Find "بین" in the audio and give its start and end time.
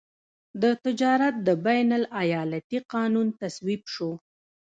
1.65-1.89